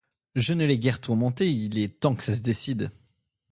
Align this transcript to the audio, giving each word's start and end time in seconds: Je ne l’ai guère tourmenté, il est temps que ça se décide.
Je 0.33 0.55
ne 0.55 0.65
l’ai 0.65 0.79
guère 0.79 0.99
tourmenté, 0.99 1.53
il 1.53 1.77
est 1.77 1.99
temps 1.99 2.15
que 2.15 2.23
ça 2.23 2.33
se 2.33 2.39
décide. 2.41 2.89